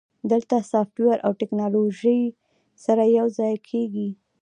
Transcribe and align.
دلته 0.31 0.55
سافټویر 0.71 1.17
او 1.25 1.31
ټیکنالوژي 1.39 2.21
سره 2.85 3.03
یوځای 3.19 3.55
کیږي. 3.69 4.09